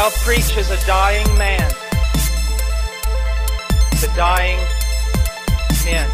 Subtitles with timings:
[0.00, 1.68] I'll preach as a dying man
[3.98, 4.60] to dying
[5.84, 6.08] men,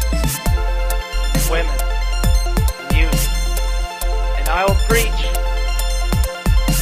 [1.51, 1.77] women,
[2.81, 3.29] and youth.
[4.39, 5.21] And I will preach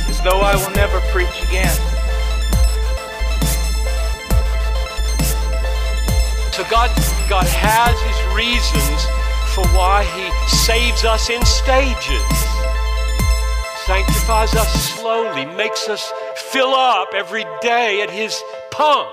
[0.08, 1.76] as though I will never preach again.
[6.54, 6.90] So God,
[7.28, 9.04] God has his reasons
[9.54, 12.34] for why he saves us in stages.
[13.86, 16.10] Sanctifies us slowly, makes us
[16.54, 18.40] fill up every day at his
[18.70, 19.10] pump.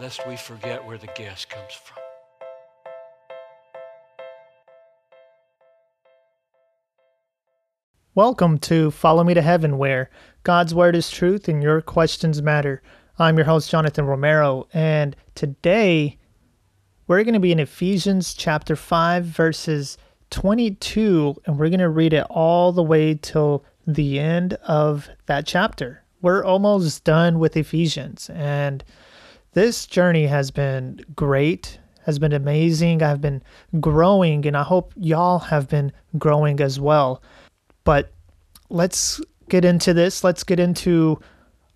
[0.00, 1.98] Lest we forget where the gas comes from.
[8.14, 10.08] Welcome to Follow Me to Heaven, where
[10.42, 12.80] God's Word is truth and your questions matter.
[13.18, 16.16] I'm your host, Jonathan Romero, and today
[17.06, 19.98] we're going to be in Ephesians chapter 5, verses
[20.30, 25.46] 22, and we're going to read it all the way till the end of that
[25.46, 26.02] chapter.
[26.20, 28.84] We're almost done with Ephesians, and
[29.54, 33.02] this journey has been great, has been amazing.
[33.02, 33.42] I've been
[33.80, 37.22] growing, and I hope y'all have been growing as well.
[37.84, 38.12] But
[38.70, 40.22] let's get into this.
[40.22, 41.20] Let's get into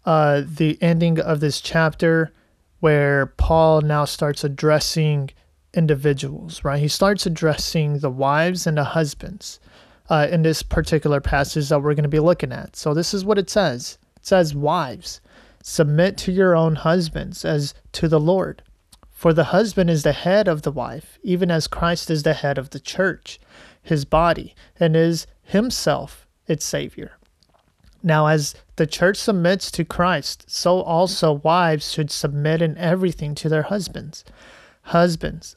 [0.04, 2.32] uh, the ending of this chapter
[2.80, 5.30] where Paul now starts addressing
[5.74, 6.80] individuals, right?
[6.80, 9.60] He starts addressing the wives and the husbands
[10.08, 12.76] uh, in this particular passage that we're going to be looking at.
[12.76, 15.20] So, this is what it says it says, Wives,
[15.62, 18.62] submit to your own husbands as to the Lord.
[19.10, 22.58] For the husband is the head of the wife, even as Christ is the head
[22.58, 23.40] of the church,
[23.82, 27.16] his body, and is himself its Savior.
[28.02, 33.48] Now, as the church submits to Christ, so also wives should submit in everything to
[33.48, 34.22] their husbands.
[34.82, 35.56] Husbands,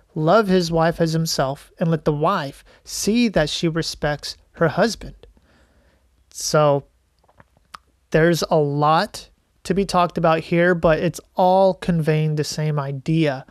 [0.15, 5.27] love his wife as himself, and let the wife see that she respects her husband.
[6.31, 6.85] So,
[8.11, 9.29] there's a lot
[9.63, 13.45] to be talked about here, but it's all conveying the same idea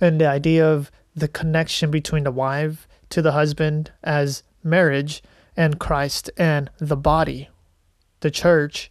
[0.00, 5.22] and the idea of the connection between the wife to the husband as marriage
[5.56, 7.48] and Christ and the body,
[8.20, 8.90] the church.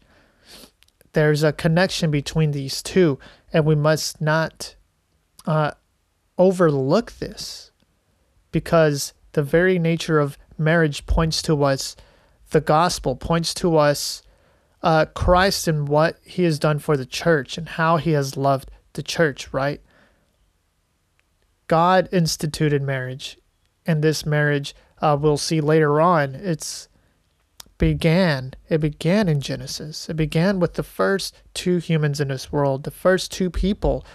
[1.14, 3.20] There's a connection between these two,
[3.52, 4.76] and we must not
[5.46, 5.72] uh,
[6.38, 7.72] overlook this
[8.52, 11.96] because the very nature of marriage points to us,
[12.52, 14.22] the gospel points to us
[14.82, 18.70] uh, Christ and what he has done for the church and how he has loved
[18.94, 19.82] the church, right?
[21.68, 23.38] God instituted marriage,
[23.86, 26.36] and this marriage uh, we'll see later on.
[26.36, 26.88] It's
[27.78, 28.54] began.
[28.70, 30.10] It began in Genesis.
[30.10, 34.06] It began with the first two humans in this world, the first two people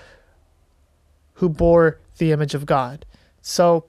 [1.34, 3.06] who bore the image of God.
[3.40, 3.86] So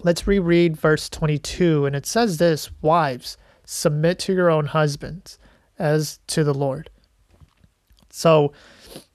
[0.00, 5.38] let's reread verse 22, and it says this Wives, submit to your own husbands
[5.78, 6.90] as to the Lord.
[8.10, 8.52] So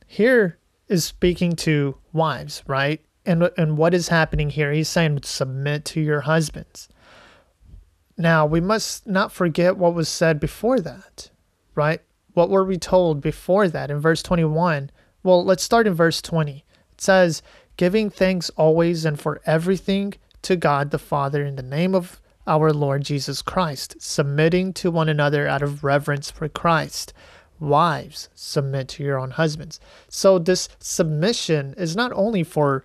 [0.08, 3.02] here is speaking to wives, right?
[3.26, 4.72] And, and what is happening here?
[4.72, 6.90] He's saying, submit to your husbands.
[8.18, 11.32] Now, we must not forget what was said before that,
[11.74, 12.02] right?
[12.34, 14.92] What were we told before that in verse 21?
[15.24, 16.64] Well, let's start in verse 20.
[16.92, 17.42] It says,
[17.78, 22.74] giving thanks always and for everything to God the Father in the name of our
[22.74, 27.14] Lord Jesus Christ, submitting to one another out of reverence for Christ.
[27.60, 29.80] Wives, submit to your own husbands.
[30.10, 32.84] So, this submission is not only for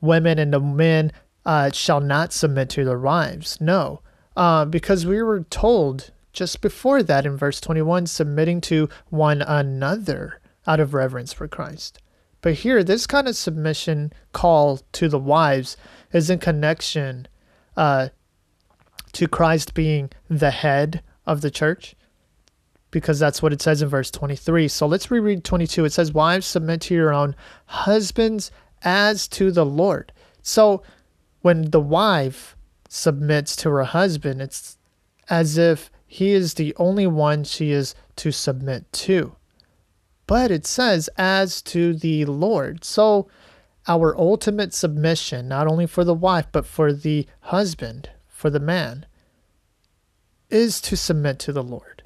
[0.00, 1.12] women and the men
[1.46, 3.60] uh, shall not submit to their wives.
[3.60, 4.00] No,
[4.36, 10.40] uh, because we were told just before that in verse 21 submitting to one another
[10.66, 12.01] out of reverence for Christ.
[12.42, 15.76] But here, this kind of submission call to the wives
[16.12, 17.26] is in connection
[17.76, 18.08] uh,
[19.12, 21.94] to Christ being the head of the church.
[22.90, 24.68] because that's what it says in verse 23.
[24.68, 25.86] So let's reread 22.
[25.86, 27.34] It says, Wives, submit to your own
[27.66, 28.50] husbands
[28.82, 30.12] as to the Lord.
[30.42, 30.82] So
[31.40, 32.56] when the wife
[32.88, 34.76] submits to her husband, it's
[35.30, 39.34] as if he is the only one she is to submit to.
[40.26, 42.84] But it says, as to the Lord.
[42.84, 43.28] So
[43.88, 49.06] our ultimate submission, not only for the wife, but for the husband, for the man,
[50.50, 52.02] is to submit to the Lord.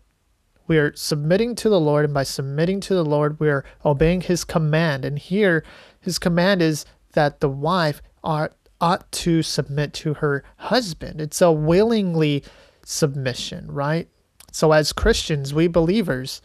[0.66, 4.22] We are submitting to the Lord, and by submitting to the Lord, we are obeying
[4.22, 5.04] his command.
[5.04, 5.64] And here,
[6.00, 11.20] his command is that the wife are, ought to submit to her husband.
[11.20, 12.42] It's a willingly
[12.84, 14.08] submission, right?
[14.50, 16.40] So, as Christians, we believers,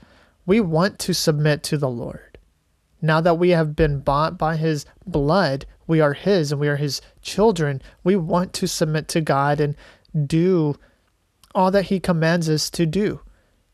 [0.46, 2.38] we want to submit to the Lord.
[3.02, 6.78] Now that we have been bought by his blood, we are his and we are
[6.78, 7.82] his children.
[8.04, 9.76] We want to submit to God and
[10.28, 10.76] do
[11.54, 13.22] all that he commands us to do.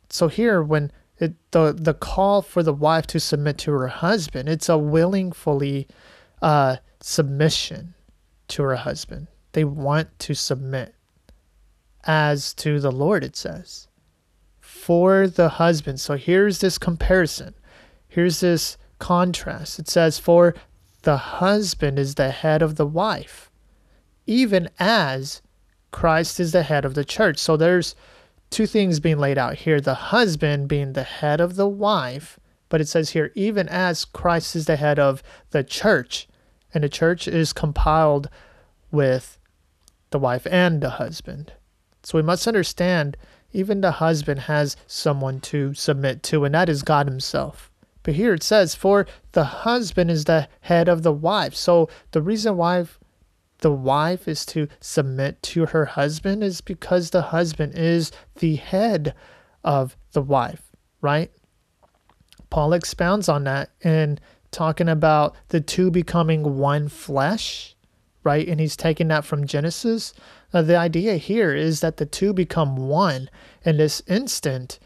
[0.10, 4.48] So here when it, the the call for the wife to submit to her husband,
[4.48, 5.88] it's a willingly
[6.42, 7.96] uh, submission
[8.50, 9.28] to her husband.
[9.52, 10.94] They want to submit
[12.04, 13.87] as to the Lord, it says.
[14.88, 16.00] For the husband.
[16.00, 17.56] So here's this comparison.
[18.08, 19.80] Here's this contrast.
[19.80, 20.56] It says, For
[21.02, 23.52] the husband is the head of the wife,
[24.26, 25.42] even as
[25.92, 27.38] Christ is the head of the church.
[27.38, 27.96] So there's
[28.50, 32.40] two things being laid out here the husband being the head of the wife,
[32.70, 36.30] but it says here, even as Christ is the head of the church,
[36.74, 38.30] and the church is compiled
[38.90, 39.38] with
[40.12, 41.52] the wife and the husband.
[42.04, 43.18] So we must understand
[43.54, 47.72] even the husband has someone to submit to, and that is God Himself.
[48.04, 51.56] But here it says, For the husband is the head of the wife.
[51.56, 52.86] So the reason why
[53.60, 59.14] the wife is to submit to her husband is because the husband is the head
[59.64, 60.72] of the wife,
[61.02, 61.32] right?
[62.50, 64.20] Paul expounds on that in
[64.52, 67.76] talking about the two becoming one flesh,
[68.24, 68.48] right?
[68.48, 70.14] And he's taking that from Genesis.
[70.54, 73.30] Uh, the idea here is that the two become one.
[73.64, 74.80] In this instant,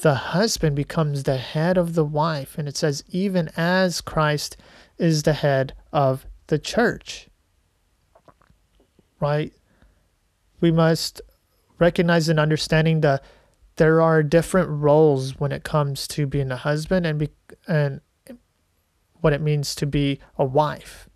[0.00, 2.56] the husband becomes the head of the wife.
[2.56, 4.56] And it says, even as Christ
[4.98, 7.28] is the head of the church
[9.20, 9.52] right?
[10.60, 11.20] We must
[11.78, 13.22] recognize and understanding that
[13.76, 17.28] there are different roles when it comes to being a husband and be,
[17.68, 18.00] and
[19.20, 21.08] what it means to be a wife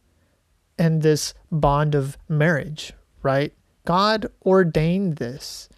[0.79, 3.53] and this bond of marriage, right?
[3.91, 5.69] God ordained this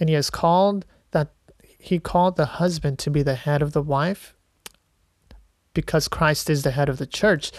[0.00, 1.28] and he has called that
[1.78, 4.34] he called the husband to be the head of the wife
[5.72, 7.52] because Christ is the head of the church.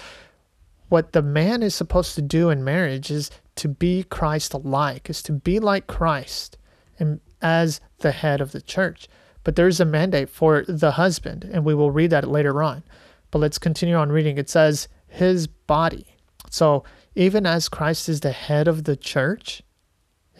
[0.89, 5.23] What the man is supposed to do in marriage is to be Christ like, is
[5.23, 6.57] to be like Christ
[6.99, 9.07] and as the head of the church.
[9.45, 12.83] But there's a mandate for the husband, and we will read that later on.
[13.31, 14.37] But let's continue on reading.
[14.37, 16.17] It says, his body.
[16.49, 16.83] So
[17.15, 19.63] even as Christ is the head of the church,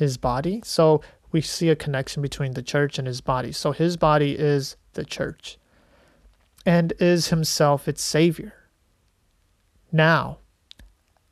[0.02, 1.02] his body, so
[1.32, 3.54] we see a connection between the church and his body.
[3.54, 5.58] So his body is the church
[6.66, 8.54] and is himself its savior.
[9.92, 10.40] Now,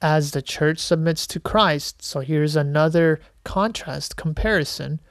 [0.01, 2.01] as the church submits to Christ.
[2.01, 5.01] So here's another contrast comparison.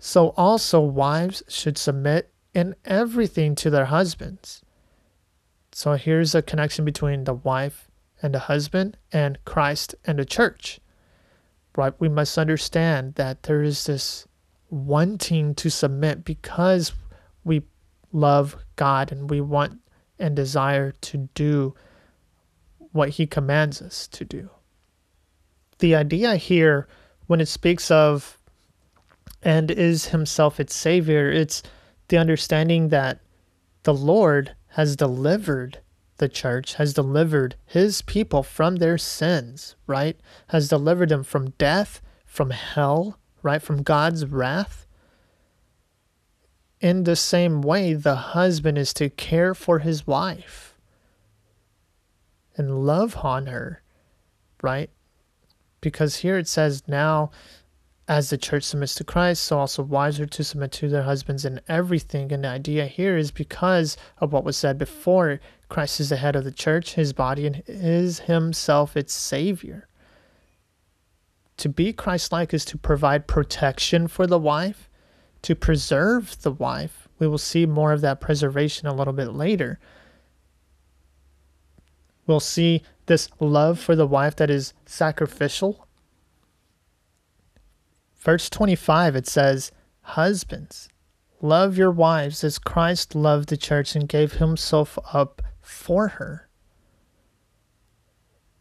[0.00, 4.62] So also wives should submit in everything to their husbands.
[5.72, 7.88] So here's a connection between the wife
[8.22, 10.80] and the husband and Christ and the church.
[11.76, 11.92] Right?
[11.98, 14.26] We must understand that there is this
[14.70, 16.92] wanting to submit because
[17.44, 17.62] we
[18.12, 19.80] love God and we want
[20.18, 21.74] and desire to do
[22.92, 24.50] what he commands us to do.
[25.80, 26.86] The idea here,
[27.26, 28.38] when it speaks of
[29.42, 31.62] and is himself its savior, it's
[32.08, 33.20] the understanding that
[33.82, 35.80] the Lord has delivered
[36.18, 40.18] the church, has delivered his people from their sins, right?
[40.48, 43.62] Has delivered them from death, from hell, right?
[43.62, 44.86] From God's wrath.
[46.80, 50.78] In the same way, the husband is to care for his wife
[52.56, 53.82] and love on her,
[54.62, 54.90] right?
[55.80, 57.30] Because here it says, now
[58.06, 61.44] as the church submits to Christ, so also wives are to submit to their husbands
[61.44, 62.32] in everything.
[62.32, 66.36] And the idea here is because of what was said before Christ is the head
[66.36, 69.88] of the church, his body, and is himself its savior.
[71.58, 74.88] To be Christ like is to provide protection for the wife,
[75.42, 77.08] to preserve the wife.
[77.18, 79.78] We will see more of that preservation a little bit later
[82.26, 85.86] we'll see this love for the wife that is sacrificial.
[88.16, 90.88] Verse 25, it says, Husbands,
[91.42, 96.48] Love your wives as Christ loved the church and gave himself up for her.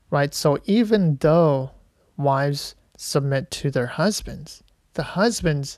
[0.10, 0.34] Right?
[0.34, 1.72] So even though
[2.18, 5.78] wives submit to their husbands, the husbands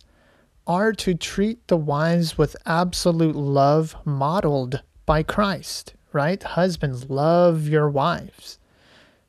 [0.67, 6.41] are to treat the wives with absolute love modeled by Christ, right?
[6.41, 8.57] Husbands, love your wives,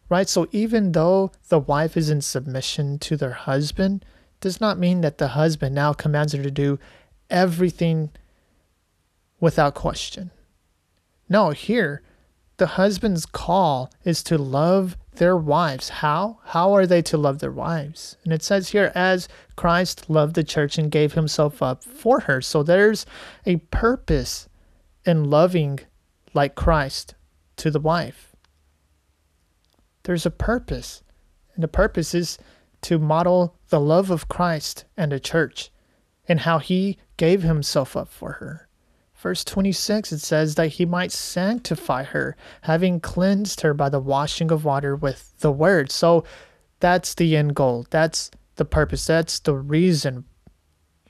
[0.08, 0.28] right?
[0.28, 4.04] So even though the wife is in submission to their husband,
[4.40, 6.78] does not mean that the husband now commands her to do
[7.30, 8.10] everything
[9.40, 10.30] without question.
[11.28, 12.02] No, here,
[12.58, 15.88] the husband's call is to love their wives.
[15.88, 16.40] How?
[16.44, 18.16] How are they to love their wives?
[18.24, 22.40] And it says here, as Christ loved the church and gave himself up for her.
[22.40, 23.06] So there's
[23.44, 24.48] a purpose
[25.04, 25.80] in loving
[26.34, 27.14] like Christ
[27.56, 28.34] to the wife.
[30.04, 31.02] There's a purpose.
[31.54, 32.38] And the purpose is
[32.82, 35.70] to model the love of Christ and the church
[36.28, 38.65] and how he gave himself up for her.
[39.26, 44.52] Verse 26, it says that he might sanctify her, having cleansed her by the washing
[44.52, 45.90] of water with the word.
[45.90, 46.22] So
[46.78, 47.88] that's the end goal.
[47.90, 49.04] That's the purpose.
[49.04, 50.26] That's the reason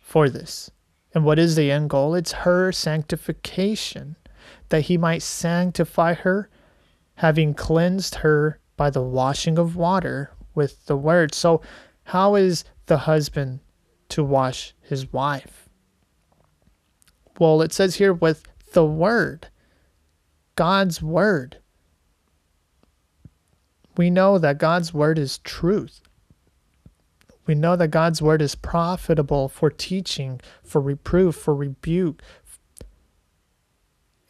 [0.00, 0.70] for this.
[1.14, 2.14] And what is the end goal?
[2.14, 4.16] It's her sanctification,
[4.70, 6.48] that he might sanctify her,
[7.16, 11.34] having cleansed her by the washing of water with the word.
[11.34, 11.60] So,
[12.04, 13.60] how is the husband
[14.08, 15.65] to wash his wife?
[17.38, 19.48] Well, it says here with the Word,
[20.54, 21.58] God's Word.
[23.96, 26.00] We know that God's Word is truth.
[27.46, 32.22] We know that God's Word is profitable for teaching, for reproof, for rebuke.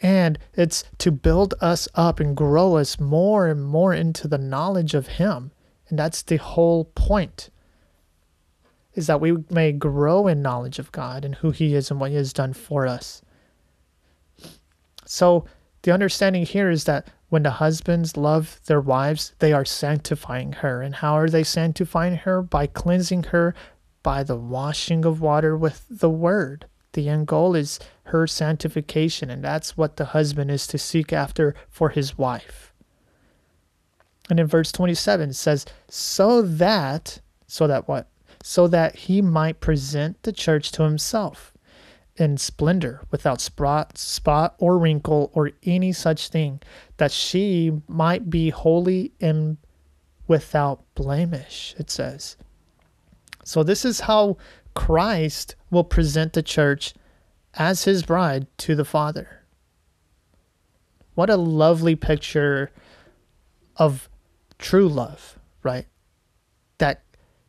[0.03, 4.95] And it's to build us up and grow us more and more into the knowledge
[4.95, 5.53] of Him.
[5.89, 7.51] And that's the whole point
[8.97, 12.11] is that we may grow in knowledge of God and who He is and what
[12.11, 13.23] He has done for us.
[15.05, 15.45] So,
[15.83, 20.83] the understanding here is that when the husbands love their wives, they are sanctifying her.
[20.83, 22.43] And how are they sanctifying her?
[22.43, 23.55] By cleansing her
[24.07, 26.65] by the washing of water with the word.
[26.93, 31.57] The end goal is her sanctification, and that's what the husband is to seek after
[31.69, 32.73] for his wife.
[34.31, 38.07] And in verse 27, it says, So that, so that what?
[38.49, 41.53] So that he might present the church to himself
[42.15, 46.61] in splendor, without spot, or wrinkle or any such thing,
[46.99, 49.57] that she might be holy and
[50.29, 52.37] without blemish, it says.
[53.43, 54.37] So, this is how
[54.75, 56.95] Christ will present the church
[57.55, 59.43] as his bride to the Father.
[61.17, 62.71] What a lovely picture
[63.76, 64.09] of
[64.57, 65.87] true love, right?
[66.79, 67.03] That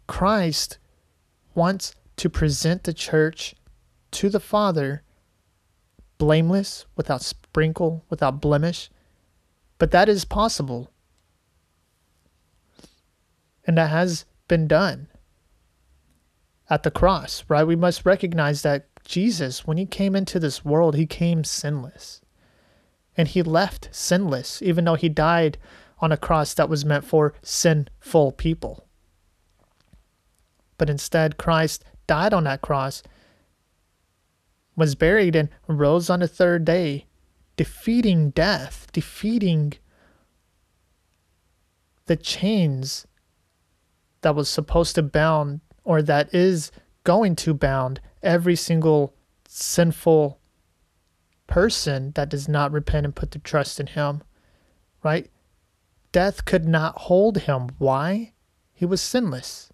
[0.08, 0.80] Christ
[1.58, 3.56] wants to present the church
[4.12, 5.04] to the Father
[6.18, 8.90] blameless, without sprinkle, without blemish.
[9.78, 10.92] But that is possible.
[13.66, 15.08] And that has been done
[16.70, 17.68] at the cross, right?
[17.68, 22.22] We must recognize that Jesus, when he came into this world, he came sinless.
[23.16, 25.58] And he left sinless, even though he died
[26.00, 28.87] on a cross that was meant for sinful people.
[30.78, 33.04] But instead, Christ died on that cross,
[34.76, 37.06] was buried, and rose on the third day,
[37.56, 39.74] defeating death, defeating
[42.06, 43.06] the chains
[44.22, 46.72] that was supposed to bound or that is
[47.04, 49.14] going to bound every single
[49.48, 50.40] sinful
[51.48, 54.22] person that does not repent and put their trust in him,
[55.04, 55.30] right?
[56.12, 57.70] Death could not hold him.
[57.78, 58.34] Why?
[58.74, 59.70] He was sinless.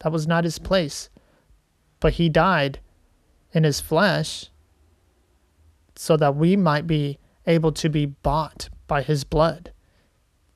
[0.00, 1.08] That was not his place.
[2.00, 2.80] But he died
[3.52, 4.50] in his flesh
[5.94, 9.72] so that we might be able to be bought by his blood.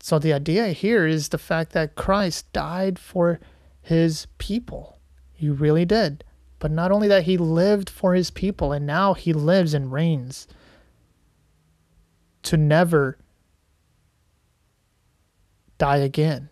[0.00, 3.40] So the idea here is the fact that Christ died for
[3.82, 4.98] his people.
[5.32, 6.24] He really did.
[6.58, 10.46] But not only that, he lived for his people, and now he lives and reigns
[12.42, 13.18] to never
[15.78, 16.50] die again.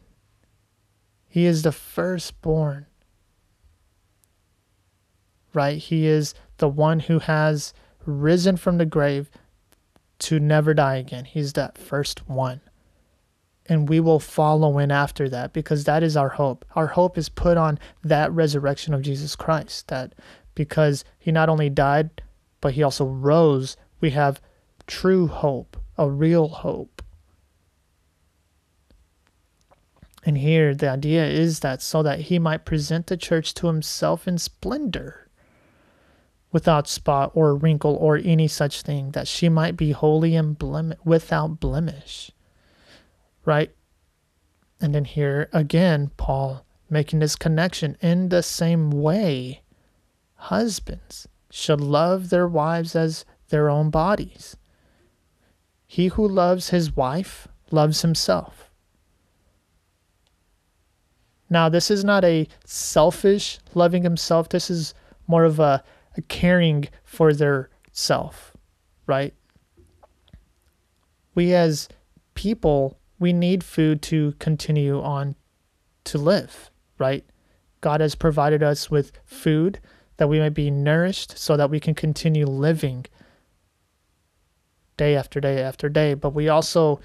[1.29, 2.87] He is the firstborn.
[5.53, 5.79] Right?
[5.79, 7.73] He is the one who has
[8.05, 9.31] risen from the grave
[10.21, 11.25] to never die again.
[11.25, 12.61] He's that first one.
[13.67, 16.65] And we will follow in after that because that is our hope.
[16.75, 19.89] Our hope is put on that resurrection of Jesus Christ.
[19.89, 20.15] That
[20.55, 22.23] because he not only died,
[22.61, 24.41] but he also rose, we have
[24.87, 26.98] true hope, a real hope.
[30.29, 34.29] And here the idea is that so that he might present the church to himself
[34.29, 35.31] in splendor.
[36.53, 40.97] without spot or wrinkle or any such thing, that she might be holy and blem-
[41.05, 42.31] without blemish.
[43.47, 43.75] Right?
[44.81, 49.63] And then here again, Paul making this connection in the same way.
[50.35, 54.57] Husbands should love their wives as their own bodies.
[55.87, 58.68] He who loves his wife loves himself.
[61.51, 64.49] Now, this is not a selfish loving himself.
[64.49, 64.95] This is
[65.27, 65.83] more of a,
[66.17, 68.53] a caring for their self,
[69.07, 69.35] right?
[71.35, 71.89] We as
[72.35, 75.37] people, we need food to continue on
[76.05, 77.25] to live, right?
[77.81, 79.81] God has provided us with food
[80.17, 83.07] that we may be nourished so that we can continue living
[84.97, 86.15] day after day after day.
[86.15, 87.01] But we also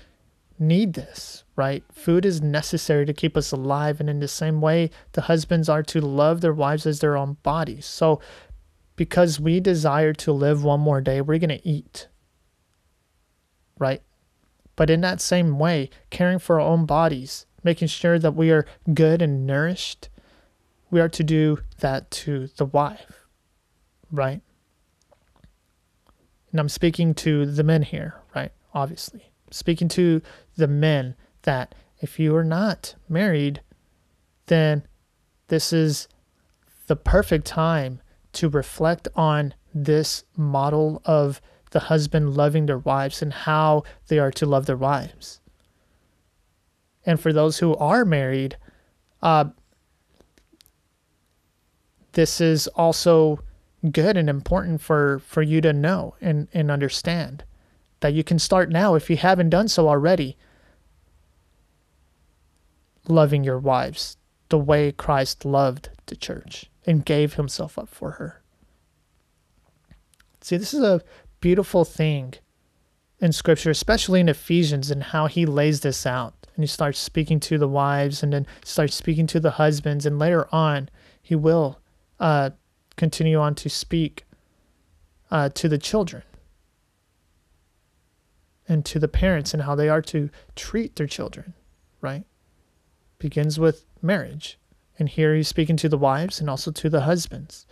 [0.59, 1.83] need this, right?
[1.91, 3.99] Food is necessary to keep us alive.
[3.99, 7.37] And in the same way, the husbands are to love their wives as their own
[7.43, 7.85] bodies.
[7.85, 8.19] So,
[8.95, 12.07] because we desire to live one more day, we're going to eat,
[13.79, 14.01] right?
[14.75, 18.67] But in that same way, caring for our own bodies, making sure that we are
[18.93, 20.09] good and nourished,
[20.91, 23.25] we are to do that to the wife,
[24.11, 24.41] right?
[26.51, 28.51] And I'm speaking to the men here, right?
[28.75, 30.21] Obviously speaking to
[30.57, 33.61] the men that if you are not married,
[34.47, 34.85] then
[35.47, 36.07] this is
[36.87, 38.01] the perfect time
[38.33, 44.31] to reflect on this model of the husband loving their wives and how they are
[44.31, 45.39] to love their wives.
[47.05, 48.57] And for those who are married,
[49.21, 49.45] uh,
[52.13, 53.39] this is also
[53.91, 57.43] good and important for, for you to know and, and understand
[57.99, 60.37] that you can start now if you haven't done so already.
[63.07, 64.17] Loving your wives
[64.49, 68.41] the way Christ loved the church and gave himself up for her.
[70.41, 71.01] See, this is a
[71.39, 72.35] beautiful thing
[73.19, 76.33] in scripture, especially in Ephesians, and how he lays this out.
[76.55, 80.05] And he starts speaking to the wives and then starts speaking to the husbands.
[80.05, 80.89] And later on,
[81.21, 81.79] he will
[82.19, 82.51] uh,
[82.95, 84.25] continue on to speak
[85.31, 86.23] uh, to the children
[88.67, 91.53] and to the parents and how they are to treat their children,
[92.01, 92.23] right?
[93.23, 94.59] Begins with marriage.
[94.99, 97.65] And here he's speaking to the wives and also to the husbands.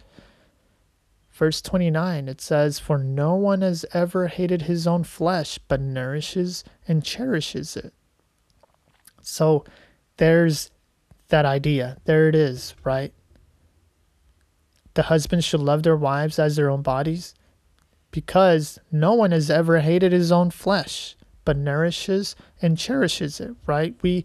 [1.29, 6.63] Verse 29, it says, For no one has ever hated his own flesh, but nourishes
[6.87, 7.93] and cherishes it.
[9.21, 9.65] So
[10.15, 10.71] there's
[11.27, 11.97] that idea.
[12.05, 13.13] There it is, right?
[14.93, 17.35] The husbands should love their wives as their own bodies
[18.11, 23.95] because no one has ever hated his own flesh, but nourishes and cherishes it, right?
[24.01, 24.23] We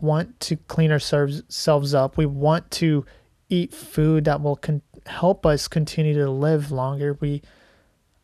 [0.00, 2.16] want to clean ourselves up.
[2.16, 3.04] We want to
[3.48, 7.16] eat food that will con- help us continue to live longer.
[7.20, 7.42] We,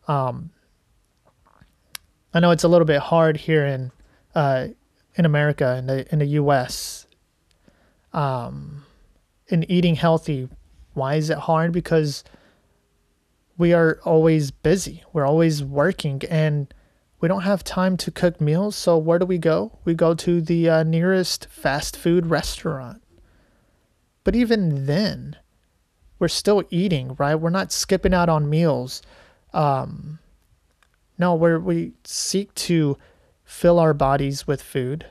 [0.09, 0.51] um,
[2.33, 3.93] I know it's a little bit hard here in,
[4.35, 4.69] uh,
[5.17, 7.07] in America, in the in the U.S.
[8.13, 8.85] Um,
[9.49, 10.49] in eating healthy.
[10.95, 11.73] Why is it hard?
[11.73, 12.25] Because
[13.59, 15.03] we are always busy.
[15.13, 16.73] We're always working and
[17.21, 18.77] we don't have time to cook meals.
[18.77, 19.79] So where do we go?
[19.85, 23.03] We go to the uh, nearest fast food restaurant.
[24.25, 25.37] But even then,
[26.19, 27.35] we're still eating, right?
[27.35, 29.03] We're not skipping out on meals.
[29.53, 30.19] Um,
[31.19, 32.97] no, we we seek to
[33.45, 35.07] fill our bodies with food.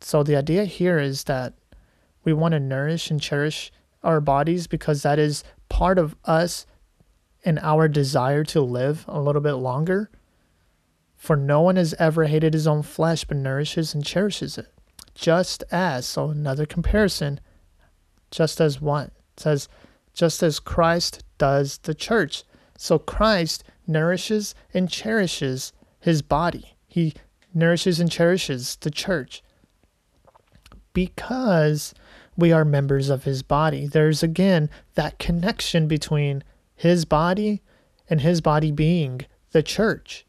[0.00, 1.54] So the idea here is that
[2.24, 6.66] we want to nourish and cherish our bodies because that is part of us
[7.44, 10.10] and our desire to live a little bit longer.
[11.16, 14.66] For no one has ever hated his own flesh, but nourishes and cherishes it.
[15.14, 17.40] Just as, so another comparison,
[18.30, 19.12] just as what?
[19.36, 19.68] Says,
[20.14, 22.44] just as Christ does the church.
[22.76, 26.76] So Christ nourishes and cherishes his body.
[26.86, 27.14] He
[27.54, 29.42] nourishes and cherishes the church
[30.92, 31.94] because
[32.36, 33.86] we are members of his body.
[33.86, 36.42] There's again that connection between
[36.82, 37.62] his body
[38.10, 40.26] and his body being the church.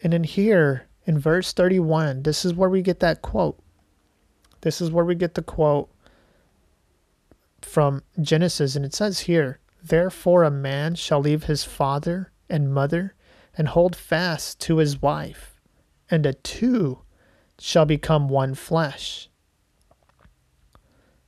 [0.00, 3.58] And in here, in verse 31, this is where we get that quote.
[4.60, 5.90] This is where we get the quote
[7.60, 8.76] from Genesis.
[8.76, 13.16] And it says here, Therefore a man shall leave his father and mother
[13.58, 15.60] and hold fast to his wife,
[16.08, 17.00] and the two
[17.58, 19.28] shall become one flesh.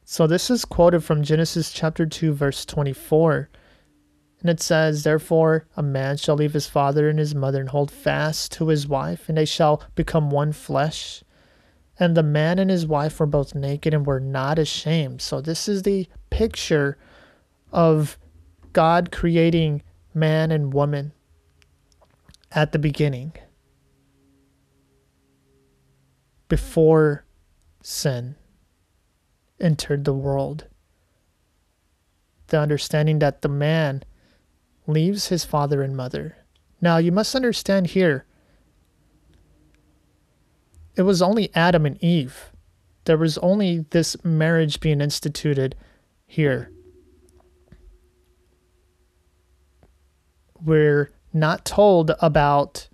[0.05, 3.51] So this is quoted from Genesis chapter 2 verse 24.
[4.41, 7.91] And it says, Therefore a man shall leave his father and his mother and hold
[7.91, 11.25] fast to his wife, and they shall become one flesh.
[11.99, 15.21] And the man and his wife were both naked and were not ashamed.
[15.21, 16.97] So this is the picture
[17.73, 18.17] of
[18.73, 19.83] God creating
[20.15, 21.13] man and woman
[22.53, 23.33] at the beginning
[26.49, 27.25] before
[27.83, 28.37] sin
[29.61, 30.67] entered the world.
[32.49, 34.03] The understanding that the man
[34.89, 36.39] leaves his father and mother.
[36.81, 38.25] Now, you must understand here,
[40.97, 42.51] it was only Adam and Eve.
[43.05, 45.77] There was only this marriage being instituted
[46.27, 46.73] here.
[50.61, 52.89] We're not told about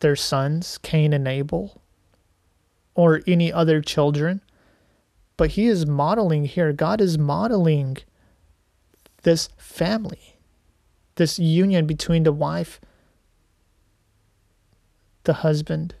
[0.00, 1.82] their sons, Cain and Abel,
[2.94, 4.40] or any other children.
[5.36, 7.98] But he is modeling here, God is modeling
[9.22, 10.33] this family,
[11.16, 12.80] this union between the wife,
[15.24, 15.94] the husband,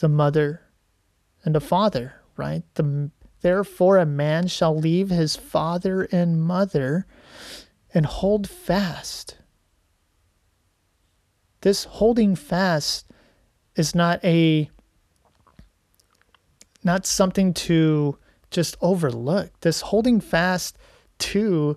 [0.00, 0.62] the mother,
[1.44, 2.62] and the father, right?
[2.74, 7.06] The, Therefore, a man shall leave his father and mother
[7.94, 9.36] and hold fast.
[11.60, 13.06] This holding fast
[13.76, 14.70] is not a
[16.84, 18.18] not something to
[18.50, 19.50] just overlook.
[19.60, 20.76] This holding fast
[21.18, 21.76] to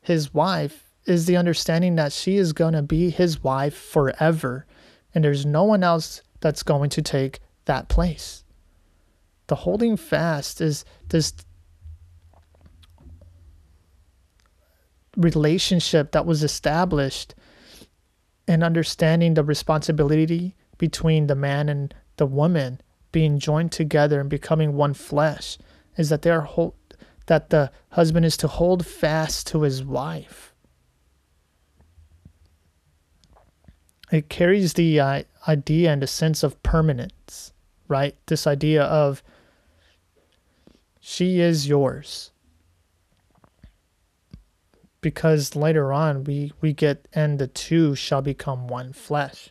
[0.00, 4.66] his wife is the understanding that she is going to be his wife forever.
[5.14, 8.44] And there's no one else that's going to take that place.
[9.46, 11.32] The holding fast is this
[15.16, 17.34] relationship that was established
[18.46, 24.74] and understanding the responsibility between the man and the woman being joined together and becoming
[24.74, 25.58] one flesh
[25.96, 26.74] is that they are hold,
[27.26, 30.47] that the husband is to hold fast to his wife.
[34.10, 37.52] It carries the uh, idea and a sense of permanence,
[37.88, 38.16] right?
[38.26, 39.22] This idea of
[41.00, 42.30] she is yours.
[45.00, 49.50] Because later on we, we get and the two shall become one flesh.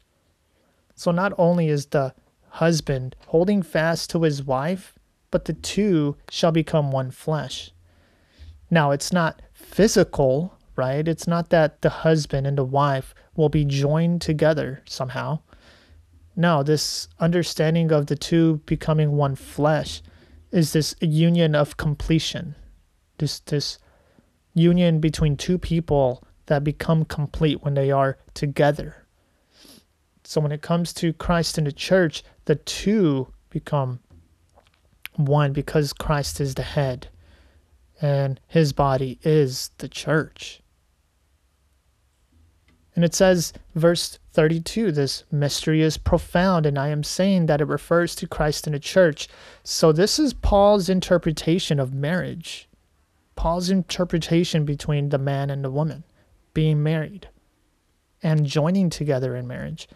[0.95, 2.13] So not only is the
[2.49, 4.97] husband holding fast to his wife,
[5.29, 7.71] but the two shall become one flesh.
[8.69, 11.07] Now, it's not physical, right?
[11.07, 15.39] It's not that the husband and the wife will be joined together somehow.
[16.35, 20.01] No, this understanding of the two becoming one flesh
[20.51, 22.55] is this union of completion.
[23.17, 23.79] This this
[24.53, 29.07] union between two people that become complete when they are together.
[30.23, 33.99] So when it comes to Christ and the church, the two become
[35.15, 37.07] one because Christ is the head
[38.01, 40.61] and his body is the church.
[42.97, 47.67] And it says, verse 32, this mystery is profound, and I am saying that it
[47.67, 49.27] refers to Christ and the church.
[49.63, 52.67] So, this is Paul's interpretation of marriage,
[53.35, 56.05] Paul's interpretation between the man and the woman
[56.55, 57.29] being married
[58.23, 59.87] and joining together in marriage.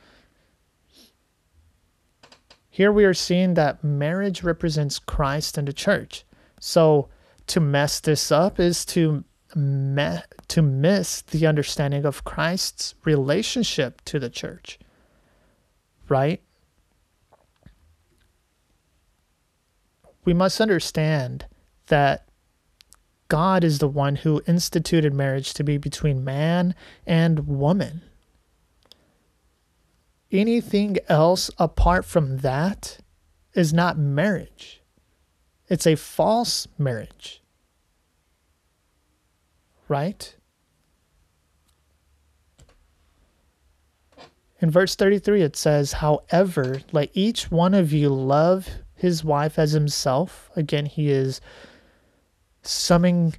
[2.70, 6.24] Here we are seeing that marriage represents Christ and the church.
[6.60, 7.10] So
[7.48, 9.24] to mess this up is to
[9.56, 14.80] me- to miss the understanding of Christ's relationship to the church.
[16.08, 16.42] Right?
[20.26, 21.46] We must understand
[21.88, 22.28] that
[23.28, 28.02] God is the one who instituted marriage to be between man and woman
[30.32, 33.00] anything else apart from that
[33.54, 34.82] is not marriage.
[35.68, 37.41] It's a false marriage.
[39.92, 40.34] Right?
[44.62, 49.74] In verse 33, it says, However, let each one of you love his wife as
[49.74, 50.50] himself.
[50.56, 51.42] Again, he is
[52.62, 53.34] summing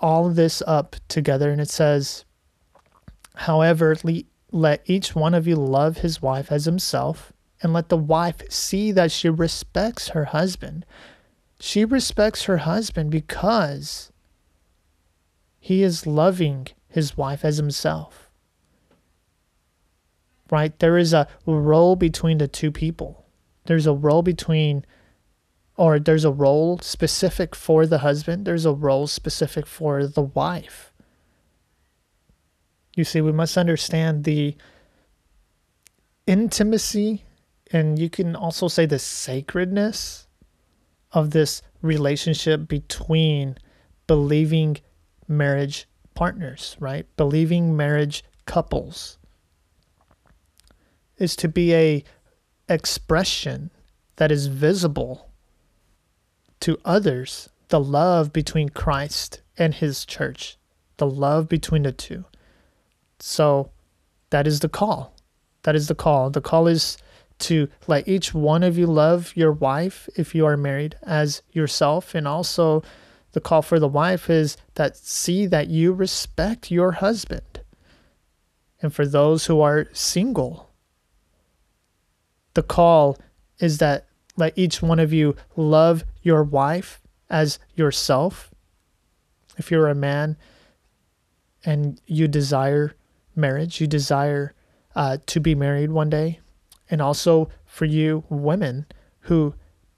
[0.00, 2.24] all of this up together, and it says,
[3.34, 3.94] However,
[4.50, 8.90] let each one of you love his wife as himself, and let the wife see
[8.90, 10.86] that she respects her husband.
[11.60, 14.10] She respects her husband because
[15.66, 18.30] he is loving his wife as himself.
[20.48, 20.78] Right?
[20.78, 23.26] There is a role between the two people.
[23.64, 24.86] There's a role between,
[25.76, 30.92] or there's a role specific for the husband, there's a role specific for the wife.
[32.94, 34.54] You see, we must understand the
[36.28, 37.24] intimacy
[37.72, 40.28] and you can also say the sacredness
[41.10, 43.58] of this relationship between
[44.06, 44.76] believing
[45.28, 47.06] marriage partners, right?
[47.16, 49.18] Believing marriage couples
[51.18, 52.04] is to be a
[52.68, 53.70] expression
[54.16, 55.30] that is visible
[56.60, 60.56] to others the love between Christ and his church,
[60.96, 62.24] the love between the two.
[63.18, 63.70] So
[64.30, 65.14] that is the call.
[65.62, 66.30] That is the call.
[66.30, 66.96] The call is
[67.38, 72.14] to let each one of you love your wife if you are married as yourself.
[72.14, 72.82] And also,
[73.32, 77.60] the call for the wife is that see that you respect your husband.
[78.80, 80.70] And for those who are single,
[82.54, 83.18] the call
[83.58, 88.50] is that let each one of you love your wife as yourself.
[89.56, 90.36] If you're a man
[91.64, 92.94] and you desire
[93.34, 94.54] marriage, you desire
[94.94, 96.40] uh, to be married one day,
[96.90, 98.86] and also for you women
[99.20, 99.54] who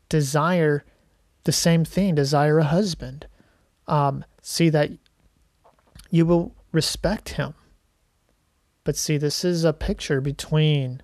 [0.08, 0.84] desire
[1.44, 3.26] the same thing, desire a husband,
[3.86, 4.90] um, see that
[6.10, 7.54] you will respect him.
[8.84, 11.02] But see, this is a picture between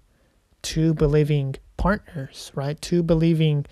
[0.62, 2.80] two believing partners, right?
[2.80, 3.66] Two believing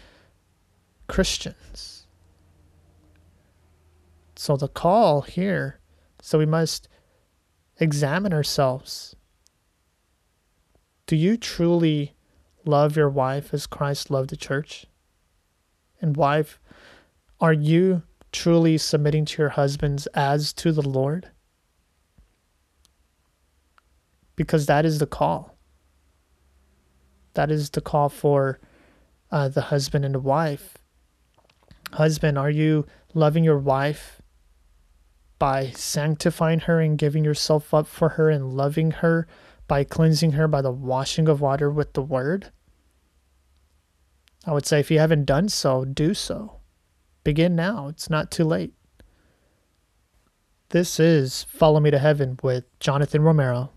[1.09, 2.07] Christians.
[4.37, 5.81] So the call here,
[6.21, 6.89] so we must
[7.79, 9.17] examine ourselves.
[11.07, 12.15] Do you truly
[12.65, 14.87] love your wife as Christ loved the church?
[16.03, 16.59] And wife,
[17.41, 21.31] are you truly submitting to your husbands as to the Lord?
[24.35, 25.57] Because that is the call.
[27.35, 28.59] That is the call for
[29.31, 30.77] uh, the husband and the wife.
[31.93, 34.21] Husband, are you loving your wife
[35.39, 39.27] by sanctifying her and giving yourself up for her and loving her
[39.69, 42.51] by cleansing her by the washing of water with the word?
[44.45, 46.61] I would say if you haven't done so, do so.
[47.25, 48.75] Begin now, it's not too late.
[50.71, 53.71] This is Follow Me to Heaven with Jonathan Romero.